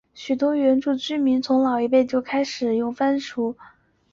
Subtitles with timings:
[0.15, 3.75] 许多原住民群体从老一辈开始就会用绳子翻转出不同的花样。